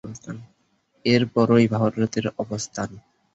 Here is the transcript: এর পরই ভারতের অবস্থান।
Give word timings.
এর 1.05 1.23
পরই 1.33 1.65
ভারতের 1.75 2.25
অবস্থান। 2.37 2.89